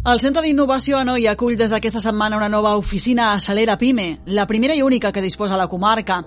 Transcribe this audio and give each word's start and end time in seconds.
El 0.00 0.16
Centre 0.16 0.40
d'Innovació 0.40 0.96
a 0.96 1.04
Noia 1.04 1.34
acull 1.36 1.58
des 1.60 1.68
d'aquesta 1.68 2.00
setmana 2.00 2.38
una 2.38 2.48
nova 2.48 2.70
oficina 2.80 3.34
Acelera 3.34 3.74
Pime, 3.76 4.22
la 4.32 4.46
primera 4.48 4.72
i 4.72 4.80
única 4.80 5.12
que 5.12 5.20
disposa 5.20 5.58
la 5.60 5.66
comarca. 5.68 6.22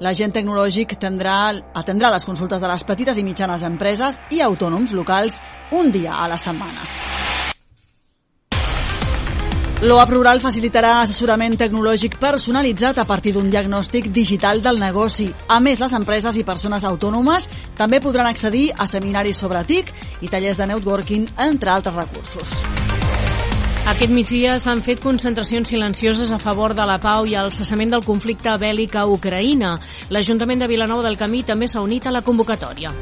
L'agent 0.00 0.32
tecnològic 0.32 0.94
tindrà, 0.96 1.52
atendrà 1.76 2.08
les 2.08 2.24
consultes 2.24 2.56
de 2.62 2.70
les 2.72 2.84
petites 2.88 3.20
i 3.20 3.24
mitjanes 3.26 3.66
empreses 3.68 4.16
i 4.32 4.40
autònoms 4.40 4.96
locals 4.96 5.36
un 5.76 5.92
dia 5.92 6.16
a 6.16 6.24
la 6.26 6.38
setmana. 6.40 6.88
L'OAP 9.84 10.10
Rural 10.10 10.40
facilitarà 10.40 10.96
assessorament 11.02 11.52
tecnològic 11.60 12.16
personalitzat 12.18 12.96
a 12.98 13.04
partir 13.06 13.34
d'un 13.36 13.52
diagnòstic 13.52 14.08
digital 14.10 14.62
del 14.64 14.80
negoci. 14.80 15.28
A 15.52 15.60
més, 15.60 15.78
les 15.84 15.92
empreses 15.92 16.40
i 16.40 16.46
persones 16.48 16.82
autònomes 16.88 17.46
també 17.76 18.00
podran 18.00 18.26
accedir 18.26 18.72
a 18.72 18.88
seminaris 18.88 19.36
sobre 19.36 19.62
TIC 19.68 19.92
i 20.22 20.32
tallers 20.32 20.56
de 20.56 20.72
networking, 20.72 21.28
entre 21.46 21.76
altres 21.76 21.94
recursos. 21.94 22.97
Aquest 23.88 24.10
migdia 24.12 24.58
s'han 24.60 24.82
fet 24.84 24.98
concentracions 25.00 25.70
silencioses 25.72 26.28
a 26.30 26.38
favor 26.38 26.74
de 26.76 26.84
la 26.84 26.98
pau 27.00 27.24
i 27.24 27.32
el 27.40 27.54
cessament 27.56 27.94
del 27.94 28.04
conflicte 28.04 28.52
bèl·lic 28.60 28.98
a 29.00 29.06
Ucraïna. 29.08 29.70
L'Ajuntament 30.12 30.60
de 30.60 30.68
Vilanova 30.68 31.06
del 31.06 31.16
Camí 31.16 31.40
també 31.40 31.70
s'ha 31.72 31.80
unit 31.80 32.04
a 32.04 32.12
la 32.12 32.20
convocatòria. 32.20 32.92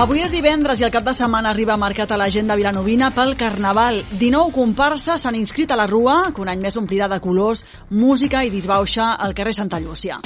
Avui 0.00 0.24
és 0.24 0.32
divendres 0.32 0.80
i 0.80 0.88
el 0.88 0.94
cap 0.94 1.04
de 1.04 1.12
setmana 1.12 1.52
arriba 1.52 1.76
marcat 1.76 2.14
a 2.14 2.16
l'agenda 2.16 2.56
vilanovina 2.56 3.12
pel 3.12 3.36
Carnaval. 3.36 4.00
19 4.16 4.56
comparses 4.56 5.20
s'han 5.20 5.36
inscrit 5.36 5.68
a 5.68 5.76
la 5.76 5.88
Rua, 5.90 6.30
que 6.32 6.40
un 6.40 6.48
any 6.48 6.64
més 6.64 6.80
omplirà 6.80 7.12
de 7.12 7.20
colors, 7.20 7.66
música 7.90 8.40
i 8.40 8.54
disbauxa 8.54 9.18
al 9.20 9.36
carrer 9.36 9.52
Santa 9.52 9.84
Llúcia. 9.84 10.16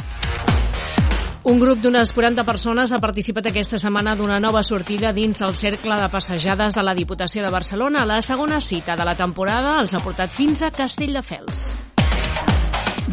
Un 1.44 1.58
grup 1.60 1.76
d'unes 1.84 2.08
40 2.16 2.40
persones 2.48 2.92
ha 2.96 2.98
participat 3.02 3.50
aquesta 3.50 3.76
setmana 3.76 4.14
d'una 4.16 4.38
nova 4.40 4.62
sortida 4.64 5.10
dins 5.12 5.42
el 5.44 5.52
cercle 5.54 5.98
de 6.00 6.06
passejades 6.08 6.72
de 6.72 6.82
la 6.82 6.94
Diputació 6.96 7.44
de 7.44 7.50
Barcelona. 7.52 8.06
La 8.08 8.22
segona 8.24 8.62
cita 8.64 8.96
de 8.96 9.04
la 9.04 9.12
temporada 9.14 9.74
els 9.82 9.92
ha 9.92 10.00
portat 10.00 10.32
fins 10.32 10.62
a 10.64 10.70
Castelldefels. 10.72 11.60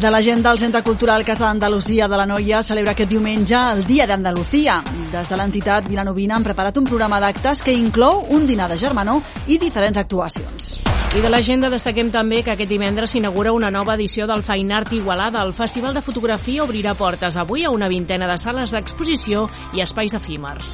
De 0.00 0.10
l'agenda 0.10 0.48
del 0.48 0.62
Centre 0.62 0.80
Cultural 0.82 1.26
Casa 1.28 1.44
d'Andalusia 1.44 2.08
de 2.08 2.16
la 2.16 2.24
Noia 2.26 2.62
celebra 2.64 2.96
aquest 2.96 3.12
diumenge 3.12 3.58
el 3.58 3.84
Dia 3.84 4.08
d'Andalusia. 4.08 4.80
Des 5.12 5.28
de 5.28 5.36
l'entitat 5.36 5.90
Vilanovina 5.92 6.40
han 6.40 6.48
preparat 6.48 6.80
un 6.80 6.88
programa 6.88 7.20
d'actes 7.20 7.60
que 7.60 7.76
inclou 7.76 8.24
un 8.32 8.48
dinar 8.48 8.72
de 8.72 8.80
germanor 8.80 9.20
i 9.46 9.60
diferents 9.60 10.00
actuacions. 10.00 10.81
I 11.12 11.20
de 11.20 11.28
l'agenda 11.28 11.68
destaquem 11.68 12.08
també 12.08 12.38
que 12.40 12.54
aquest 12.54 12.70
divendres 12.70 13.12
s'inaugura 13.12 13.50
una 13.52 13.68
nova 13.70 13.98
edició 13.98 14.24
del 14.26 14.40
Fine 14.46 14.72
Art 14.72 14.94
Igualada. 14.96 15.42
El 15.44 15.52
Festival 15.52 15.92
de 15.92 16.00
Fotografia 16.00 16.64
obrirà 16.64 16.94
portes 16.96 17.36
avui 17.36 17.66
a 17.68 17.70
una 17.70 17.90
vintena 17.92 18.24
de 18.30 18.38
sales 18.40 18.72
d'exposició 18.72 19.42
i 19.76 19.84
espais 19.84 20.16
efímers. 20.16 20.72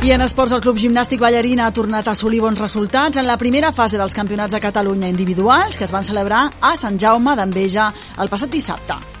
I 0.00 0.14
en 0.14 0.24
esports, 0.24 0.54
el 0.56 0.64
Club 0.64 0.80
Gimnàstic 0.80 1.20
Ballarina 1.20 1.66
ha 1.66 1.76
tornat 1.76 2.08
a 2.08 2.16
assolir 2.16 2.40
bons 2.40 2.64
resultats 2.64 3.20
en 3.20 3.28
la 3.28 3.36
primera 3.36 3.74
fase 3.76 4.00
dels 4.00 4.16
Campionats 4.16 4.56
de 4.56 4.64
Catalunya 4.64 5.12
individuals 5.12 5.76
que 5.76 5.84
es 5.84 5.92
van 5.92 6.08
celebrar 6.08 6.46
a 6.62 6.74
Sant 6.80 6.96
Jaume 6.96 7.36
d'Enveja 7.36 7.92
el 8.16 8.32
passat 8.32 8.48
dissabte. 8.48 9.17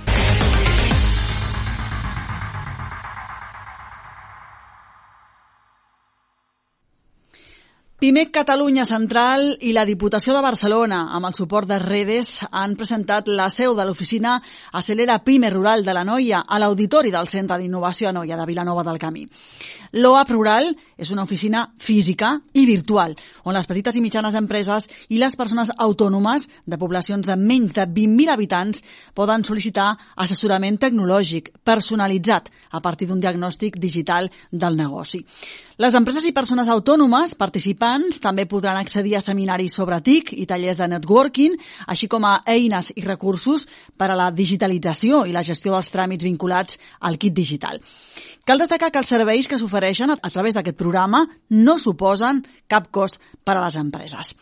Pimec 7.98 8.28
Catalunya 8.30 8.84
Central 8.86 9.56
i 9.66 9.72
la 9.74 9.82
Diputació 9.82 10.30
de 10.36 10.42
Barcelona, 10.44 11.00
amb 11.16 11.26
el 11.26 11.34
suport 11.34 11.66
de 11.66 11.80
Redes, 11.82 12.44
han 12.46 12.76
presentat 12.78 13.26
la 13.26 13.48
seu 13.50 13.74
de 13.74 13.82
l'oficina 13.88 14.36
Acelera 14.78 15.16
Pime 15.26 15.50
Rural 15.50 15.82
de 15.82 15.96
la 15.96 16.04
Noia 16.06 16.44
a 16.46 16.60
l'Auditori 16.62 17.10
del 17.10 17.26
Centre 17.26 17.58
d'Innovació 17.58 18.12
a 18.12 18.14
Noia 18.14 18.38
de 18.38 18.46
Vilanova 18.46 18.86
del 18.86 19.02
Camí. 19.02 19.26
L'OAP 19.98 20.30
Rural 20.30 20.70
és 20.94 21.10
una 21.10 21.24
oficina 21.26 21.64
física 21.82 22.36
i 22.54 22.66
virtual, 22.70 23.16
on 23.42 23.56
les 23.56 23.66
petites 23.66 23.96
i 23.98 24.04
mitjanes 24.04 24.38
empreses 24.38 24.86
i 25.08 25.18
les 25.18 25.34
persones 25.34 25.72
autònomes 25.74 26.46
de 26.66 26.78
poblacions 26.78 27.26
de 27.26 27.34
menys 27.34 27.74
de 27.74 27.82
20.000 27.82 28.30
habitants 28.30 28.84
poden 29.16 29.42
sol·licitar 29.42 29.96
assessorament 30.14 30.78
tecnològic 30.78 31.50
personalitzat 31.64 32.52
a 32.70 32.78
partir 32.84 33.08
d'un 33.08 33.18
diagnòstic 33.18 33.80
digital 33.82 34.30
del 34.52 34.76
negoci. 34.76 35.24
Les 35.78 35.94
empreses 35.94 36.24
i 36.26 36.34
persones 36.34 36.68
autònomes 36.68 37.36
participants 37.88 38.20
també 38.20 38.44
podran 38.46 38.76
accedir 38.76 39.16
a 39.16 39.22
seminaris 39.22 39.74
sobre 39.74 40.00
TIC 40.04 40.32
i 40.36 40.46
tallers 40.46 40.78
de 40.78 40.88
networking, 40.88 41.56
així 41.86 42.08
com 42.08 42.24
a 42.24 42.40
eines 42.46 42.92
i 42.96 43.02
recursos 43.02 43.66
per 43.96 44.10
a 44.10 44.16
la 44.16 44.30
digitalització 44.30 45.24
i 45.26 45.32
la 45.32 45.42
gestió 45.42 45.72
dels 45.72 45.90
tràmits 45.92 46.24
vinculats 46.24 46.78
al 47.00 47.18
kit 47.18 47.32
digital. 47.32 47.80
Cal 48.44 48.58
destacar 48.58 48.90
que 48.90 48.98
els 48.98 49.08
serveis 49.08 49.48
que 49.48 49.58
s'ofereixen 49.58 50.10
a 50.10 50.30
través 50.30 50.54
d'aquest 50.54 50.76
programa 50.76 51.26
no 51.50 51.78
suposen 51.78 52.42
cap 52.68 52.90
cost 52.90 53.20
per 53.44 53.56
a 53.56 53.64
les 53.64 53.76
empreses. 53.76 54.34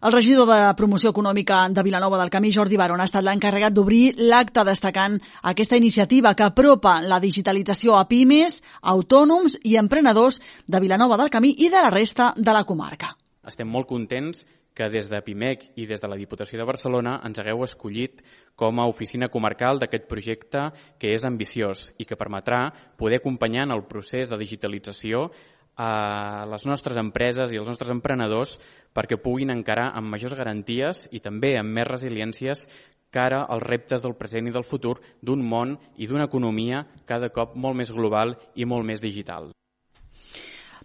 El 0.00 0.12
regidor 0.12 0.46
de 0.46 0.74
Promoció 0.78 1.10
Econòmica 1.10 1.64
de 1.74 1.82
Vilanova 1.82 2.20
del 2.20 2.30
Camí, 2.30 2.52
Jordi 2.54 2.76
Baron, 2.78 3.00
ha 3.02 3.06
estat 3.08 3.24
l'encarregat 3.26 3.74
d'obrir 3.74 4.12
l'acte 4.30 4.62
destacant 4.62 5.16
aquesta 5.50 5.76
iniciativa 5.76 6.36
que 6.38 6.46
apropa 6.46 7.00
la 7.02 7.18
digitalització 7.18 7.96
a 7.98 8.04
pimes, 8.06 8.60
autònoms 8.94 9.58
i 9.64 9.74
emprenedors 9.80 10.38
de 10.68 10.80
Vilanova 10.84 11.18
del 11.18 11.32
Camí 11.34 11.50
i 11.58 11.72
de 11.72 11.82
la 11.82 11.90
resta 11.90 12.30
de 12.36 12.54
la 12.54 12.62
comarca. 12.62 13.16
Estem 13.42 13.66
molt 13.66 13.90
contents 13.90 14.46
que 14.78 14.86
des 14.86 15.10
de 15.10 15.18
PIMEC 15.26 15.72
i 15.82 15.88
des 15.90 15.98
de 15.98 16.06
la 16.06 16.16
Diputació 16.16 16.60
de 16.60 16.68
Barcelona 16.68 17.18
ens 17.26 17.42
hagueu 17.42 17.64
escollit 17.66 18.22
com 18.54 18.78
a 18.78 18.86
oficina 18.86 19.26
comarcal 19.26 19.82
d'aquest 19.82 20.06
projecte 20.06 20.68
que 21.02 21.10
és 21.10 21.26
ambiciós 21.26 21.88
i 21.98 22.06
que 22.06 22.18
permetrà 22.20 22.68
poder 22.94 23.18
acompanyar 23.18 23.66
en 23.66 23.74
el 23.74 23.88
procés 23.90 24.30
de 24.30 24.38
digitalització 24.38 25.32
a 25.78 26.44
les 26.50 26.66
nostres 26.66 26.98
empreses 26.98 27.52
i 27.54 27.58
els 27.60 27.68
nostres 27.70 27.92
emprenedors 27.94 28.56
perquè 28.94 29.20
puguin 29.22 29.54
encarar 29.54 29.92
amb 29.94 30.10
majors 30.10 30.34
garanties 30.34 31.06
i 31.14 31.22
també 31.22 31.54
amb 31.58 31.70
més 31.70 31.86
resiliències 31.86 32.66
cara 33.14 33.44
als 33.48 33.62
reptes 33.62 34.02
del 34.02 34.16
present 34.18 34.48
i 34.48 34.54
del 34.54 34.66
futur 34.66 34.98
d'un 35.22 35.40
món 35.40 35.76
i 35.96 36.10
d'una 36.10 36.26
economia 36.26 36.82
cada 37.06 37.30
cop 37.30 37.54
molt 37.56 37.78
més 37.78 37.94
global 37.94 38.34
i 38.54 38.66
molt 38.66 38.84
més 38.84 39.00
digital. 39.00 39.52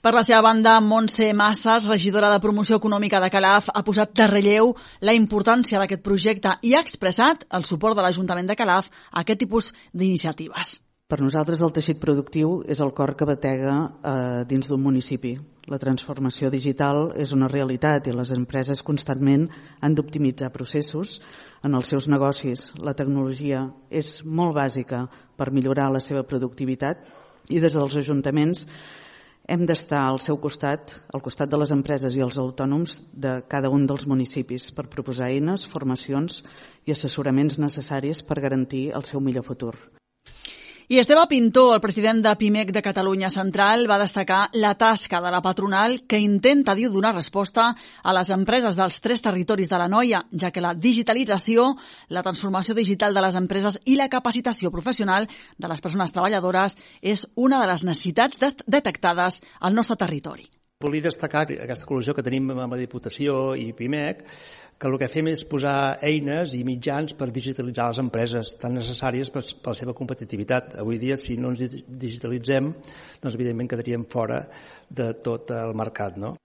Per 0.04 0.12
la 0.12 0.26
seva 0.28 0.42
banda, 0.44 0.76
Montse 0.84 1.30
Massas, 1.32 1.86
regidora 1.88 2.30
de 2.30 2.42
Promoció 2.44 2.76
Econòmica 2.76 3.22
de 3.24 3.30
Calaf, 3.32 3.70
ha 3.72 3.86
posat 3.88 4.12
de 4.12 4.28
relleu 4.28 4.74
la 5.00 5.16
importància 5.16 5.80
d'aquest 5.80 6.04
projecte 6.04 6.58
i 6.62 6.76
ha 6.76 6.84
expressat 6.84 7.46
el 7.56 7.64
suport 7.64 7.96
de 7.96 8.04
l'Ajuntament 8.04 8.52
de 8.52 8.58
Calaf 8.60 8.92
a 8.92 9.24
aquest 9.24 9.46
tipus 9.46 9.72
d'iniciatives. 9.94 10.82
Per 11.14 11.20
nosaltres 11.22 11.60
el 11.62 11.70
teixit 11.70 12.00
productiu 12.02 12.64
és 12.66 12.80
el 12.82 12.90
cor 12.98 13.12
que 13.14 13.28
batega 13.30 13.74
eh, 13.78 14.14
dins 14.50 14.66
d'un 14.66 14.82
municipi. 14.82 15.36
La 15.70 15.78
transformació 15.78 16.50
digital 16.50 17.12
és 17.22 17.36
una 17.38 17.50
realitat 17.52 18.10
i 18.10 18.16
les 18.18 18.32
empreses 18.34 18.82
constantment 18.82 19.44
han 19.86 19.94
d'optimitzar 19.94 20.50
processos 20.58 21.20
en 21.62 21.78
els 21.78 21.94
seus 21.94 22.10
negocis. 22.10 22.66
La 22.82 22.96
tecnologia 22.98 23.62
és 23.94 24.24
molt 24.26 24.58
bàsica 24.58 25.06
per 25.38 25.52
millorar 25.54 25.92
la 25.94 26.02
seva 26.02 26.26
productivitat 26.26 27.06
i 27.54 27.62
des 27.62 27.78
dels 27.78 28.02
ajuntaments 28.02 28.66
hem 29.46 29.70
d'estar 29.70 30.02
al 30.10 30.18
seu 30.18 30.42
costat, 30.42 30.98
al 31.14 31.22
costat 31.22 31.54
de 31.54 31.62
les 31.62 31.78
empreses 31.78 32.18
i 32.18 32.26
els 32.26 32.42
autònoms 32.42 33.04
de 33.14 33.44
cada 33.46 33.70
un 33.70 33.86
dels 33.86 34.10
municipis 34.10 34.72
per 34.74 34.90
proposar 34.90 35.30
eines, 35.30 35.70
formacions 35.70 36.42
i 36.90 36.98
assessoraments 36.98 37.62
necessaris 37.62 38.26
per 38.26 38.42
garantir 38.42 38.88
el 38.98 39.06
seu 39.06 39.22
millor 39.22 39.46
futur. 39.46 39.76
I 40.90 41.00
Esteve 41.00 41.22
Pintó, 41.30 41.74
el 41.74 41.80
president 41.80 42.20
de 42.26 42.36
PIMEC 42.36 42.74
de 42.76 42.82
Catalunya 42.82 43.30
Central, 43.30 43.86
va 43.90 43.98
destacar 44.02 44.50
la 44.54 44.74
tasca 44.76 45.22
de 45.22 45.30
la 45.32 45.42
patronal 45.42 46.02
que 46.04 46.20
intenta, 46.20 46.76
diu, 46.76 46.90
donar 46.92 47.14
resposta 47.16 47.70
a 48.04 48.14
les 48.18 48.30
empreses 48.36 48.76
dels 48.76 49.00
tres 49.00 49.24
territoris 49.24 49.72
de 49.72 49.80
la 49.80 49.88
Noia, 49.88 50.26
ja 50.36 50.52
que 50.52 50.64
la 50.64 50.74
digitalització, 50.76 51.70
la 52.10 52.24
transformació 52.26 52.76
digital 52.76 53.16
de 53.16 53.24
les 53.24 53.38
empreses 53.40 53.80
i 53.86 53.96
la 53.96 54.10
capacitació 54.12 54.74
professional 54.76 55.30
de 55.58 55.72
les 55.72 55.80
persones 55.80 56.12
treballadores 56.12 56.76
és 57.02 57.30
una 57.36 57.62
de 57.62 57.72
les 57.72 57.88
necessitats 57.88 58.44
detectades 58.68 59.40
al 59.62 59.80
nostre 59.80 59.96
territori. 59.96 60.50
Volia 60.84 61.06
destacar 61.06 61.46
aquesta 61.48 61.88
col·lació 61.88 62.12
que 62.16 62.24
tenim 62.26 62.50
amb 62.52 62.74
la 62.76 62.80
Diputació 62.80 63.54
i 63.56 63.70
PIMEC, 63.78 64.24
que 64.76 64.90
el 64.90 64.98
que 65.00 65.08
fem 65.08 65.30
és 65.32 65.46
posar 65.48 65.76
eines 66.04 66.56
i 66.58 66.64
mitjans 66.68 67.16
per 67.16 67.30
digitalitzar 67.32 67.88
les 67.92 68.02
empreses 68.04 68.52
tan 68.60 68.76
necessàries 68.76 69.32
per, 69.32 69.46
per 69.64 69.72
la 69.72 69.80
seva 69.80 69.96
competitivitat. 69.96 70.76
Avui 70.84 71.00
dia, 71.00 71.16
si 71.16 71.38
no 71.40 71.54
ens 71.54 71.64
digitalitzem, 71.88 72.74
doncs 73.24 73.40
evidentment 73.40 73.72
quedaríem 73.72 74.04
fora 74.12 74.42
de 74.90 75.14
tot 75.24 75.56
el 75.56 75.72
mercat, 75.80 76.20
no? 76.20 76.36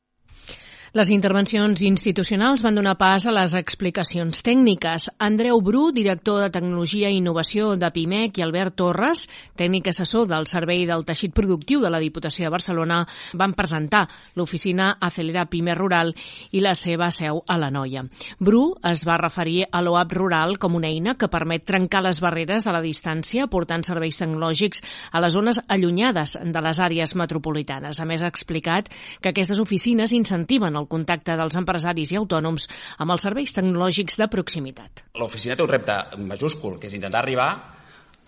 Les 0.96 1.10
intervencions 1.12 1.82
institucionals 1.84 2.62
van 2.64 2.78
donar 2.78 2.94
pas 2.96 3.26
a 3.28 3.32
les 3.34 3.52
explicacions 3.58 4.40
tècniques. 4.40 5.10
Andreu 5.20 5.60
Bru, 5.60 5.90
director 5.92 6.40
de 6.40 6.48
Tecnologia 6.48 7.10
i 7.12 7.18
Innovació 7.20 7.74
de 7.76 7.90
PIMEC, 7.92 8.38
i 8.38 8.44
Albert 8.46 8.78
Torres, 8.80 9.26
tècnic 9.60 9.90
assessor 9.92 10.24
del 10.30 10.48
Servei 10.48 10.86
del 10.88 11.04
Teixit 11.04 11.34
Productiu 11.36 11.82
de 11.84 11.90
la 11.92 12.00
Diputació 12.00 12.46
de 12.46 12.52
Barcelona, 12.54 13.02
van 13.36 13.52
presentar 13.52 14.06
l'oficina 14.34 14.94
Acelera 14.98 15.44
PIME 15.44 15.74
Rural 15.76 16.14
i 16.56 16.64
la 16.64 16.72
seva 16.72 17.10
seu 17.12 17.42
a 17.44 17.58
la 17.60 17.68
Noia. 17.68 18.06
Bru 18.40 18.62
es 18.88 19.04
va 19.04 19.18
referir 19.20 19.66
a 19.68 19.84
l'OAP 19.84 20.16
Rural 20.16 20.56
com 20.56 20.80
una 20.80 20.88
eina 20.88 21.18
que 21.20 21.28
permet 21.28 21.68
trencar 21.68 22.00
les 22.06 22.22
barreres 22.24 22.64
de 22.64 22.72
la 22.72 22.80
distància 22.80 23.50
portant 23.52 23.84
serveis 23.84 24.16
tecnològics 24.22 24.80
a 25.12 25.20
les 25.20 25.36
zones 25.36 25.60
allunyades 25.68 26.38
de 26.40 26.64
les 26.64 26.80
àrees 26.80 27.12
metropolitanes. 27.12 28.00
A 28.00 28.08
més, 28.08 28.24
ha 28.24 28.32
explicat 28.32 28.88
que 29.20 29.34
aquestes 29.34 29.60
oficines 29.60 30.16
incentiven 30.16 30.77
el 30.78 30.88
contacte 30.90 31.36
dels 31.38 31.58
empresaris 31.58 32.12
i 32.14 32.20
autònoms 32.20 32.68
amb 32.98 33.14
els 33.14 33.26
serveis 33.26 33.52
tecnològics 33.56 34.18
de 34.20 34.28
proximitat. 34.32 35.04
L'oficina 35.18 35.56
té 35.56 35.66
un 35.66 35.72
repte 35.72 35.98
majúscul, 36.22 36.78
que 36.78 36.88
és 36.88 36.96
intentar 36.96 37.24
arribar 37.24 37.50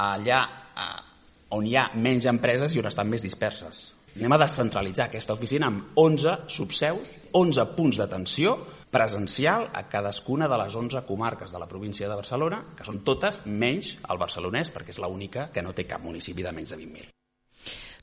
allà 0.00 0.42
on 1.56 1.66
hi 1.66 1.76
ha 1.76 1.88
menys 1.94 2.28
empreses 2.30 2.74
i 2.74 2.82
on 2.82 2.90
estan 2.90 3.08
més 3.10 3.24
disperses. 3.26 3.88
Anem 4.16 4.34
a 4.34 4.40
descentralitzar 4.42 5.06
aquesta 5.06 5.34
oficina 5.36 5.68
amb 5.70 5.98
11 5.98 6.50
subseus, 6.50 7.10
11 7.38 7.66
punts 7.76 8.00
d'atenció 8.00 8.56
presencial 8.90 9.68
a 9.70 9.84
cadascuna 9.88 10.48
de 10.50 10.58
les 10.64 10.74
11 10.74 11.04
comarques 11.06 11.54
de 11.54 11.62
la 11.62 11.70
província 11.70 12.08
de 12.10 12.18
Barcelona, 12.18 12.64
que 12.76 12.86
són 12.86 13.04
totes 13.06 13.44
menys 13.46 13.94
el 14.10 14.18
barcelonès, 14.18 14.74
perquè 14.74 14.90
és 14.96 14.98
l'única 14.98 15.48
que 15.54 15.62
no 15.62 15.76
té 15.76 15.86
cap 15.86 16.02
municipi 16.02 16.46
de 16.46 16.54
menys 16.56 16.74
de 16.74 16.82
20.000. 16.82 17.19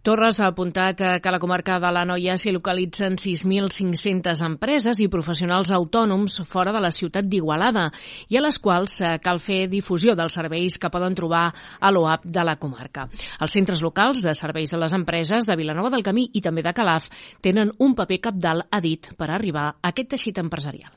Torres 0.07 0.37
ha 0.39 0.45
apuntat 0.47 1.01
que 1.19 1.27
a 1.27 1.31
la 1.33 1.39
comarca 1.43 1.81
de 1.83 1.89
la 1.91 2.05
Noia 2.07 2.37
s'hi 2.39 2.53
localitzen 2.55 3.17
6.500 3.19 4.39
empreses 4.45 5.01
i 5.03 5.09
professionals 5.11 5.73
autònoms 5.75 6.37
fora 6.47 6.71
de 6.71 6.79
la 6.79 6.93
ciutat 6.95 7.27
d'Igualada 7.27 7.89
i 8.31 8.39
a 8.39 8.43
les 8.45 8.55
quals 8.63 8.93
eh, 9.01 9.17
cal 9.19 9.41
fer 9.43 9.65
difusió 9.67 10.15
dels 10.15 10.39
serveis 10.39 10.79
que 10.79 10.91
poden 10.93 11.17
trobar 11.19 11.49
a 11.51 11.91
l'OAP 11.91 12.23
de 12.23 12.47
la 12.47 12.55
comarca. 12.55 13.09
Els 13.43 13.57
centres 13.59 13.83
locals 13.83 14.23
de 14.23 14.31
serveis 14.31 14.71
a 14.71 14.79
les 14.79 14.95
empreses 14.95 15.43
de 15.43 15.59
Vilanova 15.59 15.91
del 15.91 16.07
Camí 16.07 16.29
i 16.31 16.45
també 16.45 16.63
de 16.63 16.71
Calaf 16.71 17.11
tenen 17.43 17.75
un 17.83 17.91
paper 17.99 18.21
capdalt, 18.29 18.69
ha 18.71 18.79
dit, 18.79 19.11
per 19.19 19.27
arribar 19.27 19.73
a 19.73 19.91
aquest 19.91 20.15
teixit 20.15 20.39
empresarial. 20.39 20.93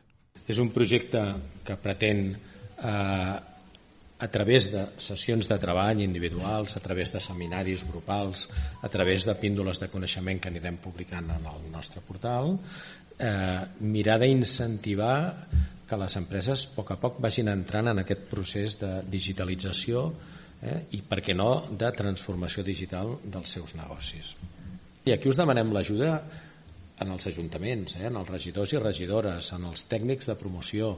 És 0.47 0.63
un 0.63 0.71
projecte 0.71 1.27
que 1.67 1.83
pretén 1.83 2.29
eh, 2.31 3.39
a 4.21 4.29
través 4.29 4.69
de 4.73 4.85
sessions 5.01 5.49
de 5.49 5.57
treball 5.59 6.03
individuals, 6.05 6.77
a 6.77 6.83
través 6.85 7.13
de 7.15 7.21
seminaris 7.25 7.87
grupals, 7.89 8.49
a 8.83 8.89
través 8.93 9.25
de 9.25 9.35
píndoles 9.41 9.81
de 9.81 9.89
coneixement 9.89 10.41
que 10.41 10.53
anirem 10.53 10.77
publicant 10.77 11.33
en 11.33 11.47
el 11.49 11.65
nostre 11.73 12.05
portal, 12.05 12.53
eh, 13.19 13.61
mirar 13.81 14.19
d'incentivar 14.21 15.49
que 15.89 15.99
les 15.99 16.17
empreses 16.21 16.67
a 16.69 16.75
poc 16.77 16.93
a 16.93 16.99
poc 17.01 17.19
vagin 17.25 17.49
entrant 17.49 17.89
en 17.91 18.05
aquest 18.05 18.29
procés 18.31 18.77
de 18.79 18.93
digitalització 19.11 20.05
eh, 20.63 20.85
i, 20.93 21.01
per 21.01 21.23
què 21.25 21.35
no, 21.35 21.67
de 21.73 21.91
transformació 21.97 22.63
digital 22.63 23.17
dels 23.25 23.57
seus 23.57 23.75
negocis. 23.75 24.37
I 25.09 25.17
aquí 25.17 25.33
us 25.33 25.41
demanem 25.41 25.73
l'ajuda 25.73 26.21
en 27.01 27.13
els 27.15 27.27
ajuntaments, 27.31 27.97
eh, 27.97 28.07
en 28.09 28.19
els 28.21 28.29
regidors 28.29 28.75
i 28.75 28.81
regidores, 28.83 29.53
en 29.57 29.65
els 29.71 29.87
tècnics 29.89 30.29
de 30.29 30.37
promoció. 30.37 30.91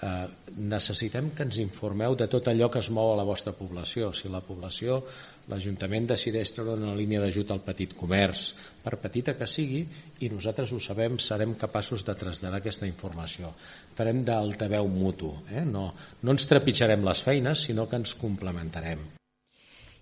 Eh, 0.00 0.28
necessitem 0.56 1.32
que 1.34 1.42
ens 1.42 1.58
informeu 1.58 2.14
de 2.14 2.28
tot 2.30 2.46
allò 2.48 2.70
que 2.70 2.78
es 2.78 2.90
mou 2.90 3.12
a 3.12 3.16
la 3.18 3.26
vostra 3.26 3.52
població. 3.52 4.12
Si 4.14 4.28
la 4.28 4.40
població, 4.40 5.02
l'Ajuntament 5.48 6.06
decideix 6.06 6.52
treure 6.54 6.78
una 6.78 6.94
línia 6.94 7.20
d'ajut 7.20 7.50
al 7.50 7.64
petit 7.66 7.96
comerç, 7.98 8.54
per 8.84 8.96
petita 9.02 9.34
que 9.34 9.46
sigui, 9.46 9.84
i 10.20 10.30
nosaltres 10.30 10.72
ho 10.72 10.80
sabem, 10.80 11.18
serem 11.18 11.54
capaços 11.54 12.04
de 12.06 12.14
traslladar 12.14 12.62
aquesta 12.62 12.86
informació. 12.86 13.52
Farem 13.98 14.24
d'altaveu 14.24 14.86
mutu. 14.88 15.34
Eh? 15.50 15.64
No, 15.64 15.92
no 16.22 16.34
ens 16.36 16.46
trepitjarem 16.46 17.04
les 17.04 17.22
feines, 17.22 17.66
sinó 17.66 17.88
que 17.88 17.96
ens 17.98 18.14
complementarem. 18.14 19.17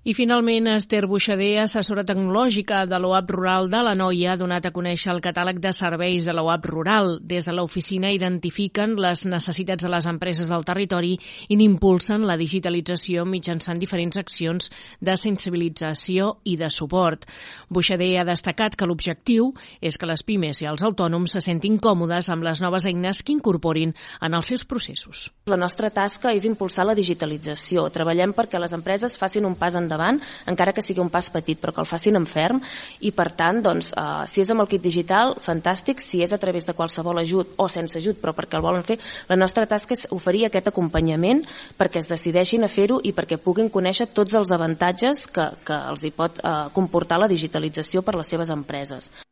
I 0.07 0.13
finalment, 0.15 0.69
Esther 0.71 1.09
Buixader, 1.11 1.65
assessora 1.65 2.05
tecnològica 2.07 2.85
de 2.87 2.99
l'OAP 3.03 3.31
Rural 3.35 3.65
de 3.67 3.81
la 3.83 3.97
Noia, 3.99 4.37
ha 4.37 4.39
donat 4.39 4.69
a 4.69 4.71
conèixer 4.71 5.11
el 5.11 5.19
catàleg 5.19 5.57
de 5.59 5.73
serveis 5.75 6.29
de 6.29 6.35
l'OAP 6.37 6.69
Rural. 6.71 7.09
Des 7.27 7.43
de 7.43 7.51
l'oficina 7.51 8.13
identifiquen 8.15 8.95
les 9.03 9.25
necessitats 9.27 9.83
de 9.83 9.91
les 9.91 10.07
empreses 10.07 10.47
del 10.47 10.63
territori 10.69 11.17
i 11.51 11.59
n'impulsen 11.59 12.23
la 12.23 12.37
digitalització 12.39 13.25
mitjançant 13.27 13.83
diferents 13.83 14.21
accions 14.23 14.71
de 15.03 15.17
sensibilització 15.19 16.37
i 16.45 16.55
de 16.55 16.71
suport. 16.71 17.27
Buixader 17.67 18.13
ha 18.21 18.29
destacat 18.31 18.79
que 18.79 18.87
l'objectiu 18.87 19.51
és 19.83 19.99
que 19.99 20.07
les 20.07 20.23
pimes 20.23 20.63
i 20.63 20.71
els 20.71 20.87
autònoms 20.87 21.35
se 21.35 21.43
sentin 21.43 21.81
còmodes 21.83 22.31
amb 22.31 22.47
les 22.47 22.63
noves 22.63 22.87
eines 22.87 23.25
que 23.25 23.35
incorporin 23.35 23.97
en 24.23 24.39
els 24.39 24.55
seus 24.55 24.63
processos. 24.71 25.33
La 25.51 25.59
nostra 25.59 25.91
tasca 25.91 26.31
és 26.31 26.47
impulsar 26.47 26.87
la 26.87 26.95
digitalització. 26.95 27.91
Treballem 27.91 28.39
perquè 28.39 28.63
les 28.63 28.79
empreses 28.79 29.19
facin 29.19 29.51
un 29.51 29.59
pas 29.59 29.75
endavant 29.75 29.96
endavant, 29.97 30.21
encara 30.47 30.73
que 30.73 30.85
sigui 30.85 31.01
un 31.01 31.11
pas 31.11 31.29
petit, 31.31 31.59
però 31.61 31.73
que 31.73 31.81
el 31.81 31.89
facin 31.89 32.17
en 32.17 32.27
ferm, 32.27 32.61
i 33.01 33.13
per 33.13 33.31
tant, 33.33 33.63
doncs, 33.63 33.93
eh, 33.97 34.27
si 34.29 34.43
és 34.43 34.51
amb 34.51 34.63
el 34.63 34.69
kit 34.69 34.83
digital, 34.83 35.37
fantàstic, 35.41 36.01
si 36.01 36.23
és 36.23 36.33
a 36.33 36.39
través 36.39 36.67
de 36.67 36.75
qualsevol 36.75 37.19
ajut 37.19 37.55
o 37.57 37.69
sense 37.69 37.99
ajut, 37.99 38.21
però 38.21 38.35
perquè 38.37 38.59
el 38.59 38.63
volen 38.65 38.85
fer, 38.85 38.99
la 39.29 39.37
nostra 39.37 39.67
tasca 39.67 39.95
és 39.95 40.07
oferir 40.11 40.47
aquest 40.47 40.69
acompanyament 40.69 41.45
perquè 41.77 42.03
es 42.03 42.09
decideixin 42.09 42.65
a 42.65 42.69
fer-ho 42.69 43.01
i 43.03 43.13
perquè 43.13 43.39
puguin 43.39 43.71
conèixer 43.71 44.13
tots 44.13 44.35
els 44.35 44.53
avantatges 44.53 45.27
que, 45.27 45.51
que 45.65 45.81
els 45.91 46.05
hi 46.05 46.13
pot 46.13 46.43
eh, 46.43 46.59
comportar 46.75 47.21
la 47.21 47.31
digitalització 47.31 48.03
per 48.03 48.17
les 48.17 48.29
seves 48.29 48.51
empreses. 48.51 49.26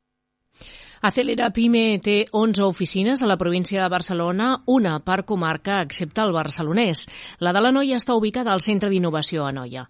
Acelera 1.05 1.51
Pime 1.53 1.99
té 2.01 2.15
11 2.33 2.63
oficines 2.65 3.21
a 3.21 3.27
la 3.29 3.37
província 3.37 3.83
de 3.83 3.89
Barcelona, 3.93 4.63
una 4.65 4.95
per 5.05 5.27
comarca, 5.29 5.83
excepte 5.85 6.23
el 6.23 6.31
barcelonès. 6.33 7.03
La 7.45 7.53
de 7.53 7.61
la 7.61 7.73
Noia 7.77 7.99
està 8.01 8.15
ubicada 8.17 8.55
al 8.55 8.63
Centre 8.65 8.89
d'Innovació 8.89 9.45
a 9.45 9.51
Noia. 9.53 9.83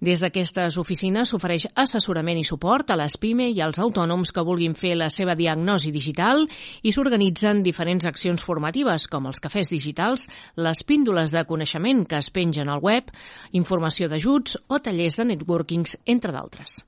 Des 0.00 0.22
d'aquestes 0.24 0.78
oficines 0.80 1.28
s'ofereix 1.28 1.66
assessorament 1.76 2.40
i 2.40 2.46
suport 2.48 2.88
a 2.88 2.96
les 2.96 3.18
PIME 3.20 3.50
i 3.52 3.60
als 3.60 3.82
autònoms 3.84 4.32
que 4.32 4.46
vulguin 4.48 4.72
fer 4.72 4.94
la 4.96 5.10
seva 5.12 5.36
diagnosi 5.36 5.92
digital 5.92 6.46
i 6.80 6.94
s'organitzen 6.96 7.60
diferents 7.60 8.08
accions 8.08 8.40
formatives, 8.40 9.10
com 9.12 9.28
els 9.28 9.44
cafès 9.44 9.68
digitals, 9.68 10.24
les 10.56 10.84
píndoles 10.88 11.36
de 11.36 11.44
coneixement 11.44 12.06
que 12.08 12.16
es 12.16 12.32
pengen 12.32 12.72
al 12.72 12.80
web, 12.80 13.12
informació 13.52 14.08
d'ajuts 14.08 14.56
o 14.72 14.80
tallers 14.80 15.20
de 15.20 15.28
networkings, 15.34 15.98
entre 16.06 16.32
d'altres. 16.32 16.80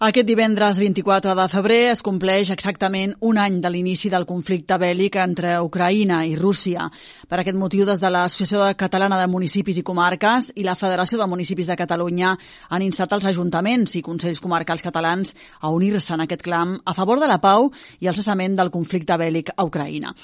Aquest 0.00 0.24
divendres 0.24 0.78
24 0.80 1.34
de 1.36 1.44
febrer 1.52 1.80
es 1.90 1.98
compleix 2.00 2.48
exactament 2.54 3.10
un 3.28 3.36
any 3.36 3.58
de 3.60 3.68
l'inici 3.68 4.08
del 4.08 4.24
conflicte 4.24 4.78
bèl·lic 4.80 5.18
entre 5.20 5.58
Ucraïna 5.60 6.22
i 6.24 6.38
Rússia. 6.38 6.86
Per 7.28 7.36
aquest 7.42 7.58
motiu, 7.60 7.84
des 7.84 8.00
de 8.00 8.08
l'Associació 8.08 8.62
Catalana 8.80 9.18
de 9.20 9.26
Municipis 9.28 9.76
i 9.76 9.84
Comarques 9.84 10.48
i 10.56 10.64
la 10.64 10.72
Federació 10.80 11.20
de 11.20 11.26
Municipis 11.28 11.68
de 11.68 11.76
Catalunya 11.76 12.30
han 12.70 12.86
instat 12.86 13.12
els 13.12 13.28
ajuntaments 13.28 13.98
i 14.00 14.02
consells 14.06 14.40
comarcals 14.40 14.86
catalans 14.88 15.34
a 15.60 15.68
unir-se 15.68 16.16
en 16.16 16.24
aquest 16.24 16.46
clam 16.48 16.78
a 16.80 16.96
favor 16.96 17.20
de 17.20 17.28
la 17.28 17.36
pau 17.44 17.68
i 18.00 18.08
el 18.08 18.16
cessament 18.16 18.56
del 18.56 18.72
conflicte 18.72 19.20
bèl·lic 19.20 19.52
a 19.52 19.68
Ucraïna. 19.68 20.16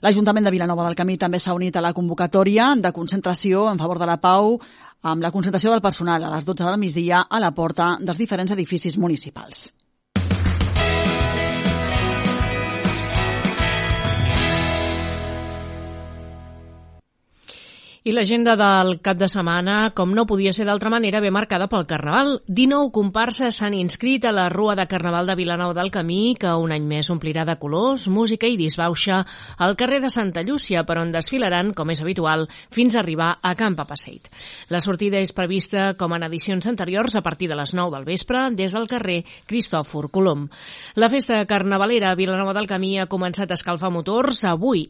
L'Ajuntament 0.00 0.44
de 0.46 0.52
Vilanova 0.54 0.84
del 0.86 0.94
Camí 0.98 1.16
també 1.18 1.40
s'ha 1.42 1.56
unit 1.56 1.76
a 1.76 1.82
la 1.82 1.94
convocatòria 1.94 2.68
de 2.78 2.92
concentració 2.94 3.64
en 3.70 3.80
favor 3.80 3.98
de 3.98 4.06
la 4.06 4.20
pau 4.22 4.54
amb 5.02 5.22
la 5.22 5.32
concentració 5.34 5.72
del 5.72 5.82
personal 5.82 6.22
a 6.22 6.30
les 6.36 6.46
12 6.46 6.64
del 6.64 6.78
migdia 6.78 7.24
a 7.28 7.40
la 7.42 7.50
porta 7.54 7.96
dels 8.00 8.18
diferents 8.18 8.54
edificis 8.54 8.98
municipals. 8.98 9.77
I 18.08 18.12
l'agenda 18.16 18.54
del 18.56 19.02
cap 19.04 19.18
de 19.20 19.26
setmana, 19.28 19.90
com 19.92 20.14
no 20.16 20.22
podia 20.24 20.54
ser 20.56 20.64
d'altra 20.64 20.88
manera, 20.88 21.20
ve 21.20 21.28
marcada 21.28 21.66
pel 21.68 21.84
Carnaval. 21.84 22.38
19 22.48 22.88
comparses 22.94 23.58
s'han 23.60 23.74
inscrit 23.76 24.24
a 24.24 24.30
la 24.32 24.46
Rua 24.48 24.72
de 24.78 24.86
Carnaval 24.88 25.26
de 25.28 25.34
Vilanova 25.36 25.74
del 25.76 25.90
Camí, 25.92 26.32
que 26.40 26.48
un 26.56 26.72
any 26.72 26.86
més 26.88 27.10
omplirà 27.12 27.44
de 27.44 27.58
colors, 27.60 28.06
música 28.08 28.48
i 28.48 28.56
disbauxa 28.56 29.18
al 29.58 29.76
carrer 29.76 29.98
de 30.00 30.08
Santa 30.08 30.40
Llúcia, 30.40 30.86
per 30.88 30.96
on 31.02 31.12
desfilaran, 31.12 31.74
com 31.76 31.92
és 31.92 32.00
habitual, 32.00 32.46
fins 32.72 32.96
a 32.96 33.02
arribar 33.02 33.34
a 33.42 33.52
Camp 33.60 33.76
Papaseit. 33.76 34.30
La 34.72 34.80
sortida 34.80 35.20
és 35.20 35.34
prevista, 35.36 35.90
com 36.00 36.16
en 36.16 36.24
edicions 36.30 36.64
anteriors, 36.72 37.12
a 37.12 37.22
partir 37.26 37.50
de 37.52 37.60
les 37.60 37.74
9 37.76 37.92
del 37.92 38.08
vespre, 38.08 38.46
des 38.56 38.72
del 38.72 38.88
carrer 38.88 39.18
Cristòfor 39.44 40.08
Colom. 40.08 40.48
La 40.96 41.12
festa 41.12 41.44
carnavalera 41.44 42.14
a 42.14 42.16
Vilanova 42.16 42.56
del 42.56 42.72
Camí 42.72 42.96
ha 42.96 43.04
començat 43.04 43.52
a 43.52 43.60
escalfar 43.60 43.92
motors 43.92 44.46
avui 44.48 44.86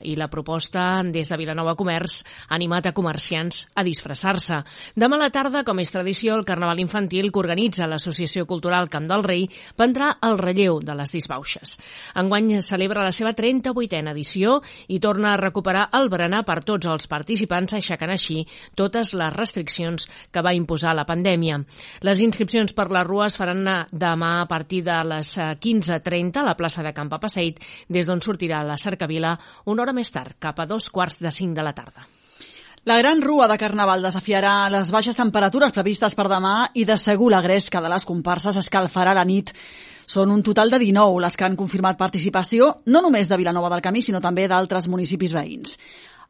i 0.00 0.16
la 0.16 0.28
proposta 0.28 1.02
des 1.04 1.28
de 1.28 1.36
Vilanova 1.38 1.74
Comerç 1.78 2.22
ha 2.48 2.56
animat 2.56 2.86
a 2.88 2.92
comerciants 2.96 3.66
a 3.74 3.84
disfressar-se. 3.86 4.62
Demà 4.98 5.16
a 5.18 5.22
la 5.24 5.30
tarda, 5.30 5.62
com 5.64 5.78
és 5.82 5.92
tradició, 5.92 6.34
el 6.36 6.46
Carnaval 6.48 6.80
Infantil 6.82 7.30
que 7.32 7.40
organitza 7.42 7.86
l'Associació 7.86 8.46
Cultural 8.46 8.88
Camp 8.90 9.06
del 9.10 9.24
Rei 9.24 9.46
prendrà 9.76 10.16
el 10.26 10.38
relleu 10.40 10.80
de 10.82 10.96
les 10.98 11.12
disbauxes. 11.14 11.76
Enguany 12.18 12.60
celebra 12.62 13.04
la 13.04 13.12
seva 13.12 13.34
38a 13.38 14.02
edició 14.12 14.60
i 14.88 14.98
torna 15.00 15.32
a 15.32 15.40
recuperar 15.40 15.88
el 15.98 16.10
berenar 16.12 16.42
per 16.48 16.62
tots 16.66 16.88
els 16.90 17.06
participants, 17.06 17.74
aixecant 17.74 18.10
així 18.10 18.42
totes 18.74 19.14
les 19.14 19.34
restriccions 19.36 20.08
que 20.32 20.42
va 20.42 20.54
imposar 20.56 20.96
la 20.96 21.06
pandèmia. 21.08 21.60
Les 22.02 22.20
inscripcions 22.24 22.72
per 22.74 22.90
la 22.90 23.04
rua 23.04 23.28
es 23.28 23.36
faran 23.38 23.62
demà 23.92 24.32
a 24.40 24.48
partir 24.50 24.82
de 24.82 24.98
les 25.06 25.36
15.30 25.38 26.40
a 26.40 26.46
la 26.46 26.56
plaça 26.58 26.82
de 26.82 26.92
Camp 26.96 27.10
Passeig, 27.12 27.58
des 27.92 28.06
d'on 28.08 28.22
sortirà 28.24 28.62
la 28.64 28.78
cercavila 28.80 29.36
una 29.66 29.81
hora 29.82 29.94
més 29.96 30.10
tard, 30.10 30.36
cap 30.38 30.58
a 30.62 30.66
dos 30.66 30.88
quarts 30.90 31.20
de 31.20 31.30
cinc 31.34 31.56
de 31.58 31.64
la 31.66 31.74
tarda. 31.76 32.06
La 32.84 32.96
gran 32.98 33.20
rua 33.22 33.46
de 33.46 33.54
Carnaval 33.60 34.02
desafiarà 34.02 34.68
les 34.74 34.88
baixes 34.90 35.14
temperatures 35.14 35.70
previstes 35.70 36.16
per 36.18 36.26
demà 36.26 36.68
i 36.74 36.82
de 36.82 36.96
segur 36.98 37.28
la 37.30 37.42
gresca 37.44 37.78
de 37.80 37.90
les 37.92 38.06
comparses 38.08 38.58
escalfarà 38.58 39.12
la 39.14 39.22
nit. 39.22 39.52
Són 40.10 40.32
un 40.34 40.42
total 40.42 40.72
de 40.72 40.80
19 40.82 41.20
les 41.22 41.36
que 41.38 41.46
han 41.46 41.54
confirmat 41.54 42.00
participació, 42.00 42.72
no 42.86 43.04
només 43.04 43.30
de 43.30 43.38
Vilanova 43.38 43.70
del 43.70 43.84
Camí, 43.84 44.02
sinó 44.02 44.18
també 44.20 44.48
d'altres 44.50 44.88
municipis 44.90 45.30
veïns. 45.36 45.76